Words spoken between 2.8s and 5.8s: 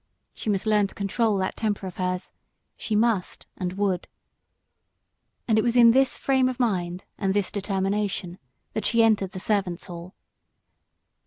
must and would. And it was